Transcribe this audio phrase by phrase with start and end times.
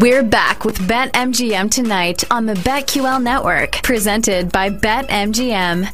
[0.00, 5.86] We're back with BetMGM tonight on the BetQL network, presented by BetMGM.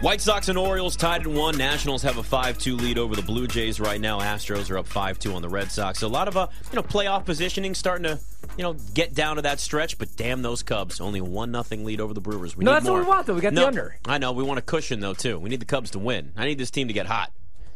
[0.00, 1.58] White Sox and Orioles tied at one.
[1.58, 4.20] Nationals have a 5-2 lead over the Blue Jays right now.
[4.20, 5.98] Astros are up 5-2 on the Red Sox.
[5.98, 8.18] So a lot of uh, you know playoff positioning starting to
[8.56, 9.98] you know get down to that stretch.
[9.98, 12.56] But damn those Cubs, only one nothing lead over the Brewers.
[12.56, 13.00] We no, need that's more.
[13.00, 13.34] what we want though.
[13.34, 13.98] We got no, the under.
[14.06, 15.38] I know we want a cushion though too.
[15.38, 16.32] We need the Cubs to win.
[16.38, 17.32] I need this team to get hot.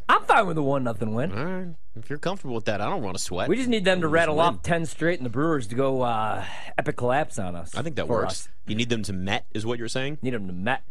[0.09, 1.75] I'm fine with a one nothing win.
[1.99, 3.49] If you're comfortable with that, I don't want to sweat.
[3.49, 6.43] We just need them to rattle off ten straight and the Brewers to go uh,
[6.77, 7.75] epic collapse on us.
[7.75, 8.31] I think that works.
[8.31, 8.49] us.
[8.65, 10.17] You need them to met, is what you're saying?
[10.21, 10.83] Need them to met.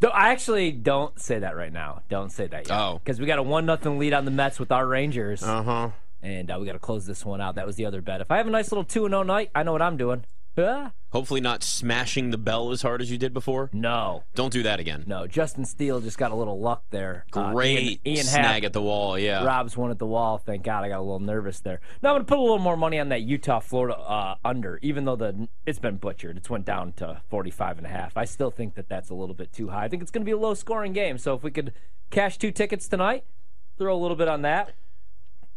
[0.00, 2.02] So I actually don't say that right now.
[2.10, 2.78] Don't say that yet.
[2.78, 3.00] Oh.
[3.02, 5.90] because we got a one nothing lead on the Mets with our Rangers, Uh huh.
[6.22, 7.54] and uh, we got to close this one out.
[7.54, 8.20] That was the other bet.
[8.20, 10.24] If I have a nice little two and zero night, I know what I'm doing.
[10.58, 13.70] Ah, Hopefully not smashing the bell as hard as you did before.
[13.72, 15.02] no, Don't do that again.
[15.06, 15.26] no.
[15.26, 17.24] Justin Steele just got a little luck there.
[17.32, 19.18] Uh, Great Ian, Ian snag Happ at the wall.
[19.18, 19.42] Yeah.
[19.42, 20.36] Rob's one at the wall.
[20.36, 21.80] Thank God I got a little nervous there.
[22.02, 24.78] Now I'm going to put a little more money on that Utah Florida uh, under,
[24.82, 26.36] even though the it's been butchered.
[26.36, 28.14] It's went down to 45 and a half.
[28.14, 29.84] I still think that that's a little bit too high.
[29.84, 31.16] I think it's going to be a low scoring game.
[31.16, 31.72] So if we could
[32.10, 33.24] cash two tickets tonight,
[33.78, 34.74] throw a little bit on that.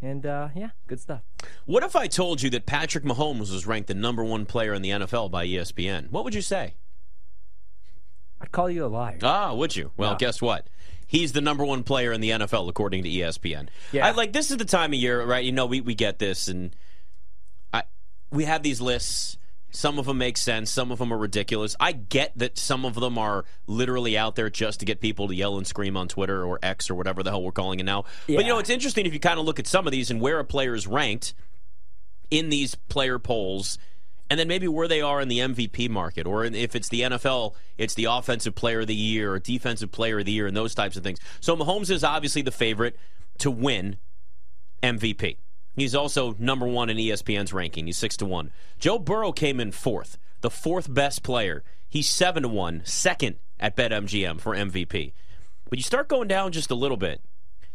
[0.02, 1.22] And uh, yeah, good stuff.
[1.66, 4.82] What if I told you that Patrick Mahomes was ranked the number one player in
[4.82, 6.10] the NFL by ESPN?
[6.10, 6.76] What would you say?
[8.42, 9.20] I'd call you a liar.
[9.22, 9.92] Ah, would you?
[9.98, 10.18] Well, No.
[10.18, 10.68] guess what?
[11.06, 13.68] He's the number one player in the NFL according to ESPN.
[13.92, 14.06] Yeah.
[14.08, 15.44] I, like this is the time of year, right?
[15.44, 16.74] You know, we, we get this, and
[17.74, 17.84] I
[18.32, 19.38] we have these lists.
[19.72, 20.72] Some of them make sense.
[20.72, 21.76] Some of them are ridiculous.
[21.80, 25.36] I get that some of them are literally out there just to get people to
[25.36, 28.06] yell and scream on Twitter or X or whatever the hell we're calling it now.
[28.28, 30.20] But you know, it's interesting if you kind of look at some of these and
[30.20, 31.34] where a player is ranked
[32.32, 33.78] in these player polls,
[34.30, 37.02] and then maybe where they are in the MVP market, or in, if it's the
[37.02, 40.56] NFL, it's the Offensive Player of the Year or Defensive Player of the Year, and
[40.56, 41.20] those types of things.
[41.40, 42.96] So Mahomes is obviously the favorite
[43.40, 43.98] to win
[44.84, 45.38] MVP.
[45.80, 47.86] He's also number one in ESPN's ranking.
[47.86, 48.52] He's six to one.
[48.80, 51.64] Joe Burrow came in fourth, the fourth best player.
[51.88, 55.14] He's seven to one, second at BetMGM for MVP.
[55.70, 57.22] But you start going down just a little bit.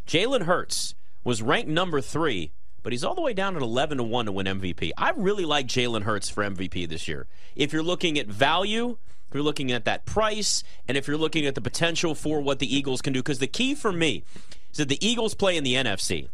[0.06, 2.52] Jalen Hurts was ranked number three,
[2.82, 4.90] but he's all the way down at 11 to 1 to win MVP.
[4.98, 7.26] I really like Jalen Hurts for MVP this year.
[7.56, 11.46] If you're looking at value, if you're looking at that price, and if you're looking
[11.46, 14.24] at the potential for what the Eagles can do, because the key for me
[14.70, 16.28] is that the Eagles play in the NFC,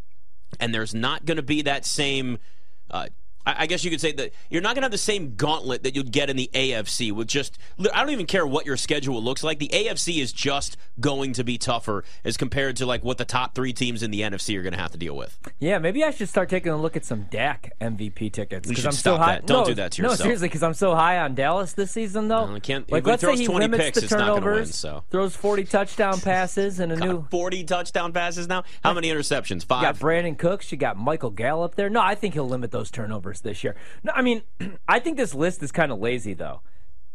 [0.60, 2.38] and there's not going to be that same.
[2.91, 3.09] Uh,
[3.47, 5.97] I guess you could say that you're not going to have the same gauntlet that
[5.97, 7.59] you'd get in the AFC with just.
[7.93, 9.59] I don't even care what your schedule looks like.
[9.59, 13.55] The AFC is just going to be tougher as compared to like what the top
[13.55, 15.39] three teams in the NFC are going to have to deal with.
[15.59, 18.69] Yeah, maybe I should start taking a look at some Dak MVP tickets.
[18.69, 19.37] You 'cause should I'm so high.
[19.37, 19.47] that.
[19.47, 22.29] Don't no, do that to No, seriously, because I'm so high on Dallas this season,
[22.29, 22.55] though.
[22.55, 24.33] I can't- like, if let's throws say he 20 limits picks, the it's not gonna
[24.34, 25.03] win, turnovers, so.
[25.11, 27.27] throws 40 touchdown passes, and a new.
[27.31, 28.65] 40 touchdown passes now.
[28.84, 29.65] How many interceptions?
[29.65, 29.83] Five.
[29.83, 30.71] You got Brandin Cooks.
[30.73, 31.89] You got Michael Gallup there.
[31.89, 33.77] No, I think he'll limit those turnovers this year.
[34.03, 34.43] No, I mean,
[34.89, 36.63] I think this list is kind of lazy though,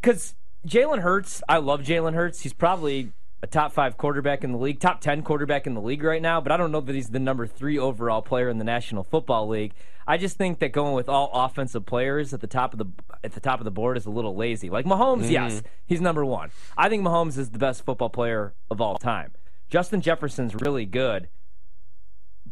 [0.01, 1.43] because Jalen Hurts.
[1.49, 2.41] I love Jalen Hurts.
[2.41, 3.11] He's probably
[3.43, 6.41] a top five quarterback in the league, top ten quarterback in the league right now.
[6.41, 9.47] But I don't know that he's the number three overall player in the National Football
[9.47, 9.73] League.
[10.07, 12.85] I just think that going with all offensive players at the top of the
[13.23, 14.69] at the top of the board is a little lazy.
[14.69, 15.31] Like Mahomes, mm-hmm.
[15.31, 16.51] yes, he's number one.
[16.77, 19.33] I think Mahomes is the best football player of all time.
[19.69, 21.27] Justin Jefferson's really good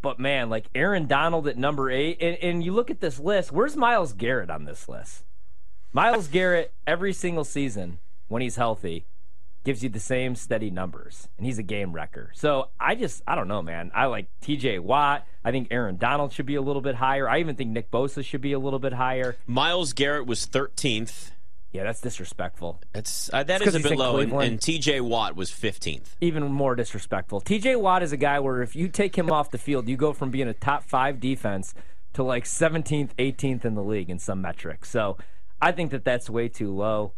[0.03, 3.51] but man, like Aaron Donald at number eight, and, and you look at this list,
[3.51, 5.23] where's Myles Garrett on this list?
[5.91, 7.97] Myles Garrett, every single season,
[8.27, 9.05] when he's healthy,
[9.63, 12.31] gives you the same steady numbers, and he's a game wrecker.
[12.35, 13.91] So I just, I don't know, man.
[13.95, 15.25] I like TJ Watt.
[15.43, 17.29] I think Aaron Donald should be a little bit higher.
[17.29, 19.37] I even think Nick Bosa should be a little bit higher.
[19.47, 21.31] Myles Garrett was 13th.
[21.73, 22.79] Yeah, that's disrespectful.
[22.93, 24.17] That's uh, that It's is 'cause a bit low.
[24.19, 25.01] And, and T.J.
[25.01, 26.15] Watt was 15th.
[26.21, 27.41] even more disrespectful.
[27.41, 30.13] TJ Watt is a guy where if you take him off the field, you go
[30.13, 31.73] from being a top five defense
[32.13, 34.89] to like 17th, 18th in the league in some metrics.
[34.91, 35.17] So
[35.59, 37.13] I think that that's way too low.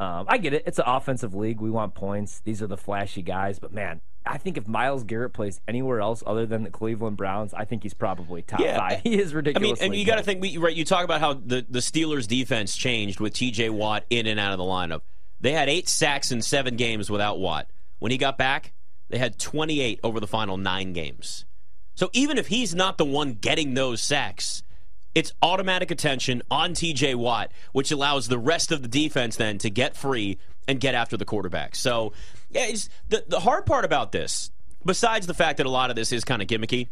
[0.00, 0.64] Um, I get it.
[0.66, 1.60] It's an offensive league.
[1.60, 2.40] We want points.
[2.40, 3.60] These are the flashy guys.
[3.60, 7.52] But man, I think if Myles Garrett plays anywhere else other than the Cleveland Browns,
[7.54, 9.00] I think he's probably top Yeah, five.
[9.02, 9.80] He is ridiculous.
[9.80, 10.74] I mean, and you got to think, right?
[10.74, 13.70] You talk about how the, the Steelers' defense changed with T.J.
[13.70, 15.00] Watt in and out of the lineup.
[15.40, 17.68] They had eight sacks in seven games without Watt.
[17.98, 18.72] When he got back,
[19.08, 21.44] they had 28 over the final nine games.
[21.94, 24.62] So even if he's not the one getting those sacks,
[25.14, 29.68] it's automatic attention on TJ Watt, which allows the rest of the defense then to
[29.68, 31.74] get free and get after the quarterback.
[31.74, 32.12] So,
[32.52, 34.50] yeah, it's, the the hard part about this,
[34.84, 36.88] besides the fact that a lot of this is kind of gimmicky,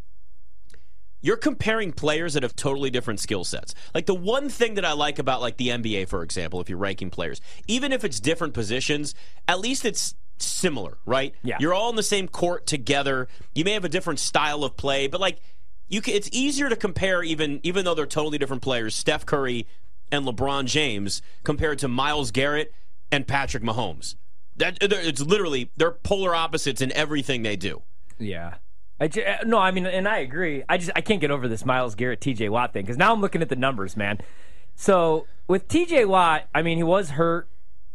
[1.21, 3.75] you're comparing players that have totally different skill sets.
[3.95, 6.79] Like the one thing that I like about like the NBA, for example, if you're
[6.79, 9.15] ranking players, even if it's different positions,
[9.47, 11.35] at least it's similar, right?
[11.43, 11.59] Yeah.
[11.61, 13.29] You're all in the same court together.
[13.55, 15.41] You may have a different style of play, but like
[15.89, 19.67] you can, it's easier to compare even even though they're totally different players, Steph Curry
[20.11, 22.73] and LeBron James compared to Myles Garrett
[23.13, 24.17] and Patrick Mahomes.
[24.61, 27.83] That it's literally they're polar opposites in everything they do.
[28.19, 28.55] Yeah.
[29.01, 30.63] I ju- uh, no, I mean, and I agree.
[30.69, 32.51] I just I can't get over this Myles Garrett, T.J.
[32.51, 34.19] Watt thing because now I'm looking at the numbers, man.
[34.75, 36.05] So with T.J.
[36.05, 37.49] Watt, I mean, he was hurt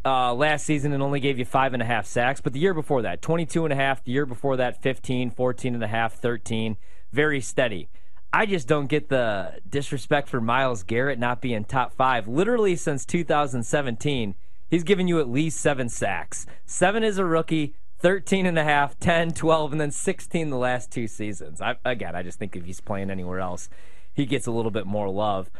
[0.04, 2.74] uh, last season and only gave you five and a half sacks, but the year
[2.74, 4.04] before that, 22 and a half.
[4.04, 6.76] The year before that, 15, 14 and a half, 13.
[7.12, 7.88] Very steady.
[8.32, 12.28] I just don't get the disrespect for Myles Garrett not being top five.
[12.28, 14.34] Literally since 2017,
[14.68, 16.46] he's given you at least seven sacks.
[16.64, 20.90] Seven is a rookie, 13 and a half, 10, 12, and then 16 the last
[20.90, 21.60] two seasons.
[21.60, 23.68] I, again, I just think if he's playing anywhere else,
[24.12, 25.50] he gets a little bit more love.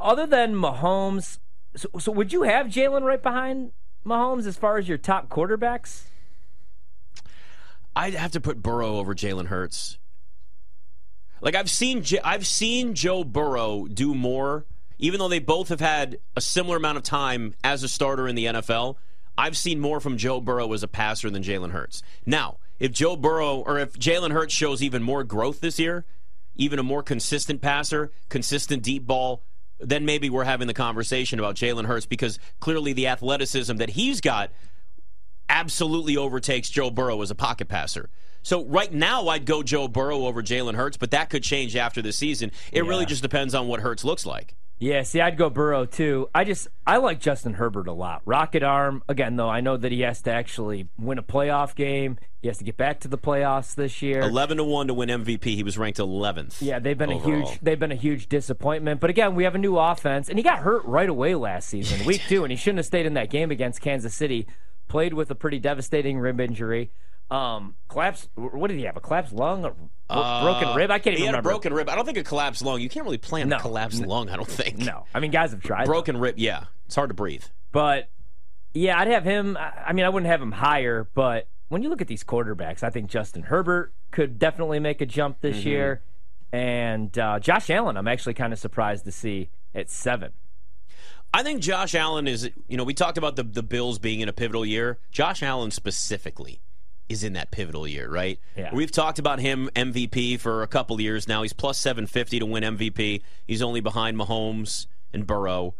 [0.00, 1.38] Other than Mahomes,
[1.76, 3.72] so, so would you have Jalen right behind
[4.04, 6.04] Mahomes as far as your top quarterbacks?
[7.96, 9.98] I'd have to put Burrow over Jalen Hurts.
[11.40, 14.64] Like I've seen, I've seen Joe Burrow do more,
[14.98, 18.34] even though they both have had a similar amount of time as a starter in
[18.34, 18.96] the NFL.
[19.36, 22.02] I've seen more from Joe Burrow as a passer than Jalen Hurts.
[22.24, 26.04] Now, if Joe Burrow or if Jalen Hurts shows even more growth this year,
[26.54, 29.42] even a more consistent passer, consistent deep ball,
[29.80, 34.20] then maybe we're having the conversation about Jalen Hurts because clearly the athleticism that he's
[34.20, 34.52] got
[35.48, 38.10] absolutely overtakes Joe Burrow as a pocket passer.
[38.42, 42.02] So right now, I'd go Joe Burrow over Jalen Hurts, but that could change after
[42.02, 42.50] the season.
[42.72, 42.88] It Yeah.
[42.88, 44.54] really just depends on what Hurts looks like.
[44.84, 46.28] Yeah, see, I'd go Burrow too.
[46.34, 48.20] I just I like Justin Herbert a lot.
[48.26, 49.48] Rocket arm again, though.
[49.48, 52.18] I know that he has to actually win a playoff game.
[52.42, 54.20] He has to get back to the playoffs this year.
[54.20, 55.42] Eleven to one to win MVP.
[55.42, 56.60] He was ranked eleventh.
[56.60, 57.32] Yeah, they've been overall.
[57.32, 59.00] a huge they've been a huge disappointment.
[59.00, 62.04] But again, we have a new offense, and he got hurt right away last season,
[62.06, 64.46] week two, and he shouldn't have stayed in that game against Kansas City.
[64.88, 66.90] Played with a pretty devastating rib injury.
[67.34, 68.28] Um, collapsed.
[68.34, 68.96] What did he have?
[68.96, 69.64] A collapsed lung?
[69.64, 70.90] A bro- broken rib?
[70.90, 71.50] I can't Uh, He even remember.
[71.50, 71.88] broken rib.
[71.88, 72.80] I don't think a collapsed lung.
[72.80, 73.56] You can't really plan No.
[73.56, 74.28] a collapsed lung.
[74.30, 74.78] I don't think.
[74.78, 75.86] No, I mean guys have tried.
[75.86, 76.38] Broken rib.
[76.38, 77.44] Yeah, it's hard to breathe.
[77.72, 78.08] But
[78.74, 79.56] yeah, I'd have him.
[79.56, 82.82] I I mean, I wouldn't have him higher, but when you look at these quarterbacks,
[82.82, 85.68] I think Justin Herbert could definitely make a jump this Mm-hmm.
[85.68, 86.02] year,
[86.52, 90.32] and uh, Josh Allen, I'm actually kind of surprised to see at seven.
[91.32, 94.28] I think Josh Allen is, you know, we talked about the, the Bills being in
[94.28, 94.98] a pivotal year.
[95.10, 96.60] Josh Allen specifically
[97.08, 98.38] is in that pivotal year, right?
[98.56, 98.70] Yeah.
[98.72, 101.42] We've talked about him MVP for a couple years now.
[101.42, 103.22] He's plus 750 to win MVP.
[103.46, 105.74] He's only behind Mahomes and Burrow.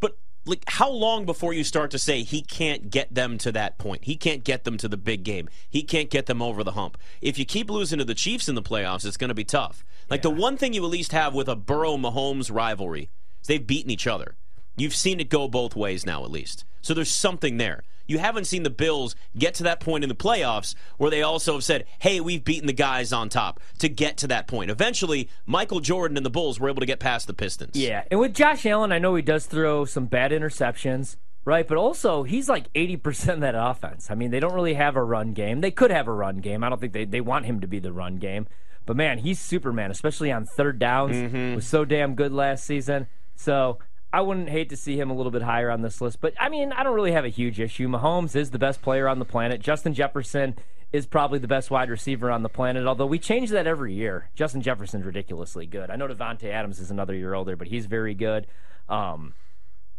[0.00, 3.78] But like how long before you start to say he can't get them to that
[3.78, 4.04] point?
[4.04, 5.48] He can't get them to the big game.
[5.68, 6.98] He can't get them over the hump.
[7.20, 9.84] If you keep losing to the Chiefs in the playoffs, it's going to be tough.
[10.10, 13.64] Like the one thing you at least have with a Burrow Mahomes rivalry is they've
[13.66, 14.36] beaten each other.
[14.78, 16.64] You've seen it go both ways now, at least.
[16.80, 17.82] So there's something there.
[18.06, 21.52] You haven't seen the Bills get to that point in the playoffs where they also
[21.54, 24.70] have said, hey, we've beaten the guys on top to get to that point.
[24.70, 27.76] Eventually, Michael Jordan and the Bulls were able to get past the Pistons.
[27.76, 31.68] Yeah, and with Josh Allen, I know he does throw some bad interceptions, right?
[31.68, 34.10] But also, he's like 80% of that offense.
[34.10, 35.60] I mean, they don't really have a run game.
[35.60, 36.64] They could have a run game.
[36.64, 38.46] I don't think they, they want him to be the run game.
[38.86, 41.14] But man, he's Superman, especially on third downs.
[41.14, 41.56] Mm-hmm.
[41.56, 43.06] Was so damn good last season.
[43.36, 43.80] So
[44.12, 46.20] I wouldn't hate to see him a little bit higher on this list.
[46.20, 47.88] But I mean, I don't really have a huge issue.
[47.88, 49.60] Mahomes is the best player on the planet.
[49.60, 50.56] Justin Jefferson
[50.92, 54.30] is probably the best wide receiver on the planet, although we change that every year.
[54.34, 55.90] Justin Jefferson's ridiculously good.
[55.90, 58.46] I know Davante Adams is another year older, but he's very good.
[58.88, 59.34] Um,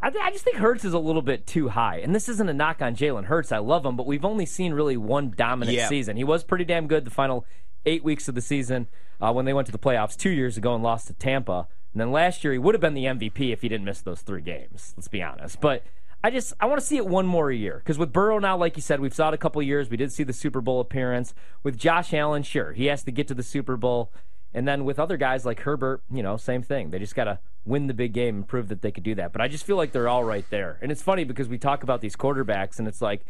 [0.02, 1.98] I, th- I just think Hurts is a little bit too high.
[1.98, 3.52] And this isn't a knock on Jalen Hurts.
[3.52, 5.88] I love him, but we've only seen really one dominant Yeah.
[5.90, 6.18] season.
[6.18, 7.46] He was pretty damn good the final
[7.86, 8.88] eight weeks of the season
[9.22, 11.68] uh, when they went to the playoffs two years ago and lost to Tampa.
[11.94, 14.22] And then last year, he would have been the MVP if he didn't miss those
[14.22, 14.94] three games.
[14.96, 15.60] Let's be honest.
[15.60, 15.84] But
[16.24, 18.76] I just I want to see it one more year because with Burrow now, like
[18.76, 19.90] you said, we've saw it a couple years.
[19.90, 22.44] We did see the Super Bowl appearance with Josh Allen.
[22.44, 24.12] Sure, he has to get to the Super Bowl,
[24.54, 26.90] and then with other guys like Herbert, you know, same thing.
[26.90, 29.32] They just got to win the big game and prove that they could do that.
[29.32, 30.78] But I just feel like they're all right there.
[30.82, 33.26] And it's funny because we talk about these quarterbacks, and it's like,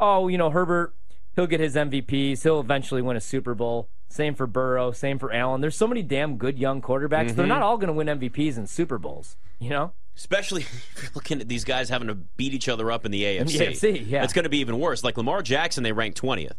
[0.00, 0.94] oh, you know, Herbert,
[1.36, 2.42] he'll get his MVPs.
[2.42, 3.88] He'll eventually win a Super Bowl.
[4.12, 4.92] Same for Burrow.
[4.92, 5.60] Same for Allen.
[5.60, 7.34] There's so many damn good young quarterbacks.
[7.34, 7.48] They're mm-hmm.
[7.48, 9.36] not all going to win MVPs and Super Bowls.
[9.58, 9.92] You know?
[10.16, 10.62] Especially
[10.96, 13.68] if you're looking at these guys having to beat each other up in the AFC.
[13.68, 14.22] AFC, yeah.
[14.22, 15.02] It's going to be even worse.
[15.02, 16.52] Like Lamar Jackson, they ranked 20th.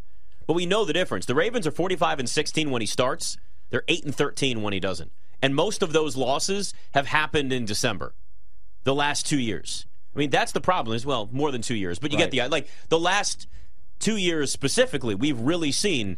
[0.47, 1.25] But we know the difference.
[1.25, 3.37] The Ravens are 45 and 16 when he starts.
[3.69, 5.11] They're 8 and 13 when he doesn't.
[5.41, 8.15] And most of those losses have happened in December.
[8.83, 9.85] The last 2 years.
[10.15, 11.99] I mean, that's the problem as well, more than 2 years.
[11.99, 12.31] But you get Right.
[12.31, 13.47] the like the last
[13.99, 16.17] 2 years specifically, we've really seen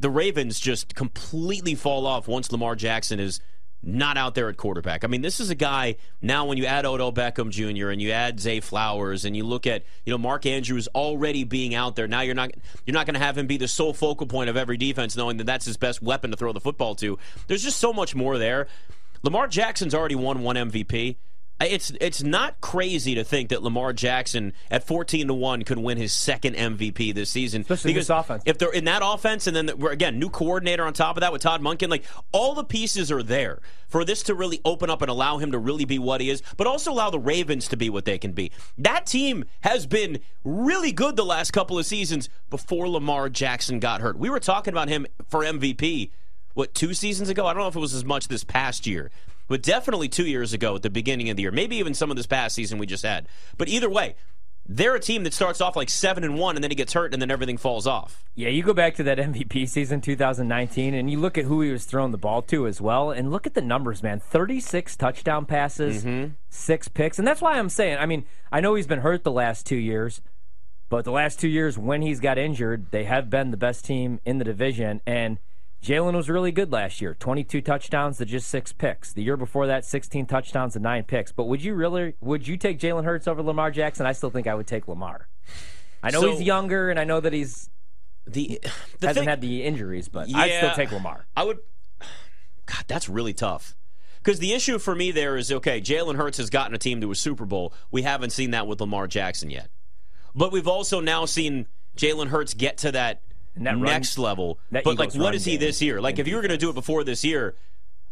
[0.00, 3.40] the Ravens just completely fall off once Lamar Jackson is
[3.82, 5.04] not out there at quarterback.
[5.04, 7.88] I mean, this is a guy now when you add Odell Beckham Jr.
[7.88, 11.74] and you add Zay Flowers and you look at, you know, Mark Andrews already being
[11.74, 12.06] out there.
[12.06, 12.50] Now you're not
[12.84, 15.38] you're not going to have him be the sole focal point of every defense knowing
[15.38, 17.18] that that's his best weapon to throw the football to.
[17.46, 18.68] There's just so much more there.
[19.22, 21.16] Lamar Jackson's already won one MVP.
[21.60, 25.98] It's it's not crazy to think that Lamar Jackson at fourteen to one could win
[25.98, 27.62] his second MVP this season.
[27.62, 28.42] Especially because this offense.
[28.46, 31.32] If they're in that offense, and then the, again new coordinator on top of that
[31.32, 35.02] with Todd Monken, like all the pieces are there for this to really open up
[35.02, 37.76] and allow him to really be what he is, but also allow the Ravens to
[37.76, 38.52] be what they can be.
[38.78, 44.00] That team has been really good the last couple of seasons before Lamar Jackson got
[44.00, 44.16] hurt.
[44.16, 46.10] We were talking about him for MVP.
[46.54, 47.46] What two seasons ago?
[47.46, 49.10] I don't know if it was as much this past year
[49.50, 51.50] but definitely two years ago at the beginning of the year.
[51.50, 53.26] Maybe even some of this past season we just had.
[53.58, 54.14] But either way,
[54.64, 57.12] they're a team that starts off like seven and one, and then he gets hurt,
[57.12, 58.22] and then everything falls off.
[58.36, 61.72] Yeah, you go back to that MVP season 2019, and you look at who he
[61.72, 64.20] was throwing the ball to as well, and look at the numbers, man.
[64.20, 66.34] 36 touchdown passes, mm-hmm.
[66.48, 67.98] six picks, and that's why I'm saying.
[67.98, 70.20] I mean, I know he's been hurt the last two years,
[70.88, 74.20] but the last two years when he's got injured, they have been the best team
[74.24, 75.40] in the division, and
[75.82, 79.12] Jalen was really good last year 22 touchdowns to just six picks.
[79.12, 81.32] The year before that, 16 touchdowns and nine picks.
[81.32, 84.04] But would you really, would you take Jalen Hurts over Lamar Jackson?
[84.04, 85.28] I still think I would take Lamar.
[86.02, 87.70] I know so, he's younger and I know that he's
[88.26, 88.60] the,
[88.98, 91.26] the hasn't thing, had the injuries, but yeah, I'd still take Lamar.
[91.34, 91.58] I would,
[92.66, 93.74] God, that's really tough.
[94.22, 97.10] Because the issue for me there is okay, Jalen Hurts has gotten a team to
[97.10, 97.72] a Super Bowl.
[97.90, 99.70] We haven't seen that with Lamar Jackson yet.
[100.34, 103.22] But we've also now seen Jalen Hurts get to that
[103.56, 104.58] next run, level.
[104.70, 106.00] But Eagles like, what is he this year?
[106.00, 107.56] Like, if you were going to do it before this year,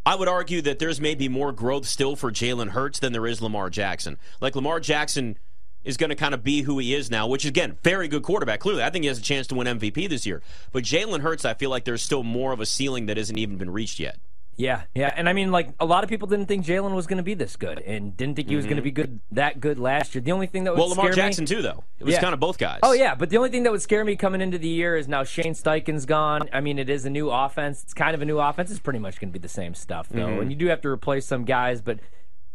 [0.08, 3.42] I would argue that there's maybe more growth still for Jalen Hurts than there is
[3.42, 4.16] Lamar Jackson.
[4.40, 5.36] Like Lamar Jackson
[5.84, 8.60] is going to kind of be who he is now, which again, very good quarterback.
[8.60, 10.42] Clearly, I think he has a chance to win MVP this year.
[10.72, 13.58] But Jalen Hurts, I feel like there's still more of a ceiling that hasn't even
[13.58, 14.18] been reached yet.
[14.58, 17.18] Yeah, yeah, and I mean, like a lot of people didn't think Jalen was going
[17.18, 18.70] to be this good, and didn't think he was mm-hmm.
[18.70, 20.20] going to be good that good last year.
[20.20, 22.20] The only thing that would well, Lamar Jackson me, too, though it was yeah.
[22.20, 22.80] kind of both guys.
[22.82, 25.06] Oh yeah, but the only thing that would scare me coming into the year is
[25.06, 26.50] now Shane Steichen's gone.
[26.52, 27.84] I mean, it is a new offense.
[27.84, 28.72] It's kind of a new offense.
[28.72, 30.40] It's pretty much going to be the same stuff though, mm-hmm.
[30.40, 31.80] and you do have to replace some guys.
[31.80, 32.00] But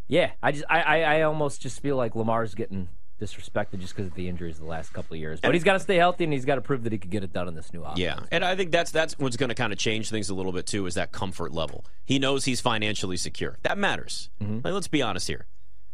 [0.09, 2.89] yeah, I just I, I, I almost just feel like Lamar's getting
[3.23, 5.39] disrespected just because of the injuries the last couple of years.
[5.39, 7.23] But he's got to stay healthy and he's got to prove that he could get
[7.23, 7.99] it done in this new offense.
[7.99, 10.51] Yeah, and I think that's that's what's going to kind of change things a little
[10.51, 11.85] bit too is that comfort level.
[12.03, 13.57] He knows he's financially secure.
[13.63, 14.29] That matters.
[14.41, 14.59] Mm-hmm.
[14.63, 15.45] Like, let's be honest here.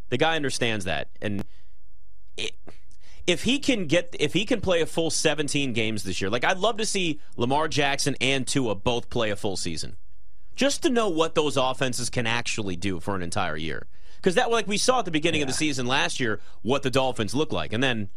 [0.08, 1.44] The guy understands that, and
[2.36, 2.52] it,
[3.26, 6.44] if he can get if he can play a full 17 games this year, like
[6.44, 9.96] I'd love to see Lamar Jackson and Tua both play a full season,
[10.56, 13.86] just to know what those offenses can actually do for an entire year
[14.20, 15.44] because that like we saw at the beginning yeah.
[15.44, 18.10] of the season last year what the Dolphins look like, and then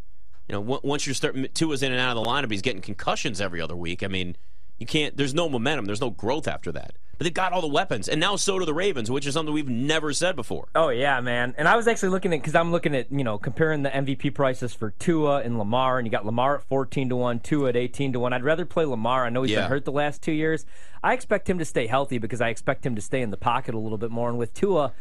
[0.48, 3.39] you know once you start Tua's in and out of the lineup, he's getting concussions
[3.39, 4.03] every other week.
[4.03, 4.36] I mean,
[4.77, 5.15] you can't.
[5.15, 5.86] There's no momentum.
[5.86, 6.93] There's no growth after that.
[7.17, 9.53] But they've got all the weapons, and now so do the Ravens, which is something
[9.53, 10.67] we've never said before.
[10.74, 11.53] Oh yeah, man.
[11.57, 14.33] And I was actually looking at because I'm looking at you know comparing the MVP
[14.33, 17.75] prices for Tua and Lamar, and you got Lamar at 14 to one, Tua at
[17.75, 18.33] 18 to one.
[18.33, 19.25] I'd rather play Lamar.
[19.25, 19.62] I know he's yeah.
[19.62, 20.65] been hurt the last two years.
[21.03, 23.75] I expect him to stay healthy because I expect him to stay in the pocket
[23.75, 24.27] a little bit more.
[24.27, 24.93] And with Tua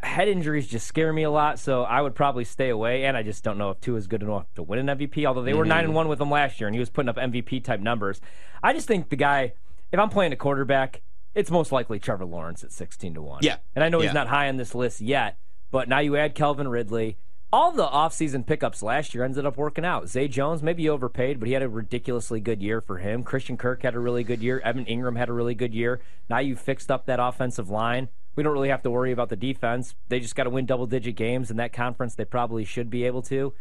[0.00, 3.04] head injuries just scare me a lot, so I would probably stay away.
[3.04, 5.24] And I just don't know if Tua is good enough to win an MVP.
[5.24, 5.58] Although they mm-hmm.
[5.58, 7.80] were nine and one with him last year, and he was putting up MVP type
[7.80, 8.20] numbers.
[8.62, 9.54] I just think the guy,
[9.92, 11.02] if I'm playing a quarterback,
[11.34, 13.40] it's most likely Trevor Lawrence at sixteen to one.
[13.42, 14.08] Yeah, and I know yeah.
[14.08, 15.38] he's not high on this list yet,
[15.70, 17.18] but now you add Calvin Ridley.
[17.52, 20.08] All the offseason pickups last year ended up working out.
[20.08, 23.22] Zay Jones, maybe overpaid, but he had a ridiculously good year for him.
[23.22, 24.58] Christian Kirk had a really good year.
[24.64, 26.00] Evan Engram had a really good year.
[26.28, 29.36] Now you fixed up that offensive line we don't really have to worry about the
[29.36, 29.94] defense.
[30.08, 32.14] They just got to win double digit games in that conference.
[32.14, 33.54] They probably should be able to.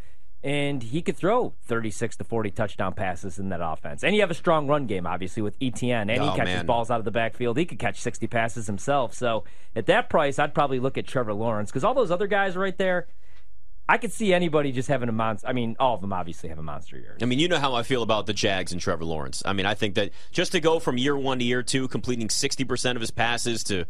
[0.43, 4.03] And he could throw 36 to 40 touchdown passes in that offense.
[4.03, 6.11] And you have a strong run game, obviously, with ETN.
[6.11, 6.65] And he oh, catches man.
[6.65, 7.57] balls out of the backfield.
[7.57, 9.13] He could catch 60 passes himself.
[9.13, 12.57] So at that price, I'd probably look at Trevor Lawrence because all those other guys
[12.57, 13.07] right there,
[13.87, 15.47] I could see anybody just having a monster.
[15.47, 17.17] I mean, all of them obviously have a monster year.
[17.21, 19.43] I mean, you know how I feel about the Jags and Trevor Lawrence.
[19.45, 22.27] I mean, I think that just to go from year one to year two, completing
[22.27, 23.85] 60% of his passes to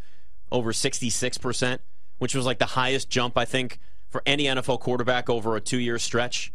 [0.54, 1.80] over 66%,
[2.20, 3.80] which was like the highest jump, I think,
[4.10, 6.54] for any NFL quarterback over a two year stretch.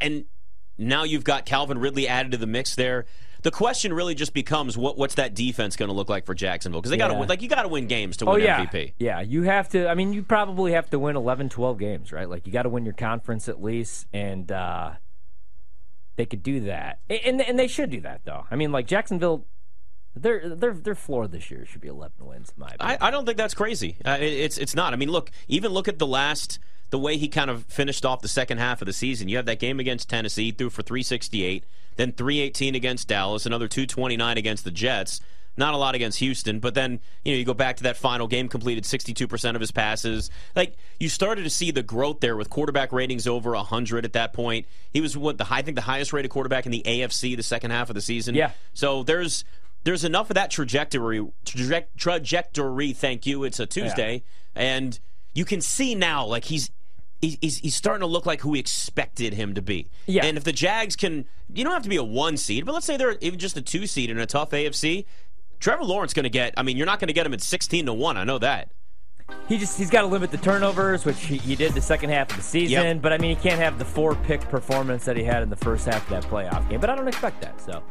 [0.00, 0.24] And
[0.78, 3.04] now you've got Calvin Ridley added to the mix there.
[3.42, 6.80] The question really just becomes what what's that defense going to look like for Jacksonville?
[6.80, 8.64] Because they got to win, like you got to win games to oh, win yeah.
[8.64, 8.94] MVP.
[8.98, 9.88] Yeah, you have to.
[9.88, 12.30] I mean, you probably have to win 11, 12 games, right?
[12.30, 14.92] Like you got to win your conference at least, and uh,
[16.14, 18.46] they could do that, and and they should do that though.
[18.48, 19.44] I mean, like Jacksonville
[20.14, 22.52] their their their floor this year should be 11 wins.
[22.56, 23.96] my I, I, don't think that's crazy.
[24.04, 24.92] Uh, it, it's it's not.
[24.92, 26.58] I mean, look, even look at the last
[26.90, 29.28] the way he kind of finished off the second half of the season.
[29.28, 31.64] You have that game against Tennessee, threw for 368,
[31.96, 35.20] then 318 against Dallas, another 229 against the Jets.
[35.56, 38.26] Not a lot against Houston, but then you know you go back to that final
[38.26, 40.30] game, completed 62% of his passes.
[40.56, 44.32] Like you started to see the growth there with quarterback ratings over 100 at that
[44.32, 44.66] point.
[44.92, 47.70] He was what the I think the highest rated quarterback in the AFC the second
[47.70, 48.34] half of the season.
[48.34, 48.52] Yeah.
[48.72, 49.44] So there's
[49.84, 52.92] there's enough of that trajectory traje- trajectory.
[52.92, 53.44] Thank you.
[53.44, 54.22] It's a Tuesday,
[54.54, 54.98] and
[55.34, 56.70] you can see now like he's.
[57.24, 59.88] He's, he's starting to look like who we expected him to be.
[60.06, 60.24] Yeah.
[60.24, 61.24] And if the Jags can,
[61.54, 63.62] you don't have to be a one seed, but let's say they're even just a
[63.62, 65.04] two seed in a tough AFC.
[65.60, 66.52] Trevor Lawrence going to get.
[66.56, 68.16] I mean, you're not going to get him at 16 to one.
[68.16, 68.72] I know that.
[69.48, 72.30] He just he's got to limit the turnovers, which he, he did the second half
[72.30, 72.82] of the season.
[72.96, 73.02] Yep.
[73.02, 75.56] But I mean, he can't have the four pick performance that he had in the
[75.56, 76.80] first half of that playoff game.
[76.80, 77.60] But I don't expect that.
[77.60, 77.84] So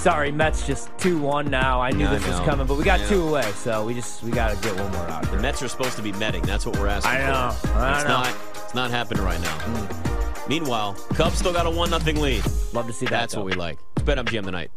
[0.00, 1.80] sorry, Mets just two one now.
[1.80, 4.22] I knew Yeah, I this was coming, but we got two away, so we just
[4.22, 5.38] we got to get one more out The.
[5.38, 6.42] Mets are supposed to be metting.
[6.42, 7.50] That's what we're asking I know.
[7.52, 7.68] for.
[7.78, 8.10] I it's know.
[8.10, 8.36] not.
[8.64, 9.58] It's not happening right now.
[9.58, 10.48] Mm.
[10.48, 12.44] Meanwhile, Cubs still got a one nothing lead.
[12.72, 13.10] Love to see that.
[13.10, 13.40] That's though.
[13.40, 13.78] what we like.
[13.96, 14.68] It's BetMGM tonight.